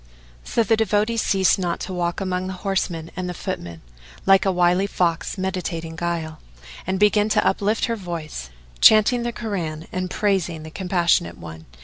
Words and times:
"[FN#444] 0.43 0.47
So 0.49 0.63
the 0.63 0.77
devotee 0.77 1.17
ceased 1.17 1.59
not 1.59 1.79
to 1.81 1.93
walk 1.93 2.19
among 2.19 2.47
the 2.47 2.53
horsemen 2.53 3.11
and 3.15 3.29
the 3.29 3.35
footmen, 3.35 3.81
like 4.25 4.47
a 4.47 4.51
wily 4.51 4.87
fox 4.87 5.37
meditating 5.37 5.95
guile, 5.95 6.39
and 6.87 6.99
began 6.99 7.29
to 7.29 7.47
uplift 7.47 7.85
her 7.85 7.95
voice, 7.95 8.49
chanting 8.79 9.21
the 9.21 9.31
Koran 9.31 9.87
and 9.91 10.09
praising 10.09 10.63
the 10.63 10.71
Compassionate 10.71 11.37
One. 11.37 11.67